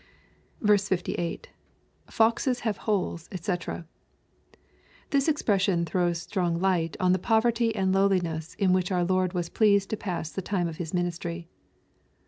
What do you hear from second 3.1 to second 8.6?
<fcc] This expression throws strong light on the poverty and lowliness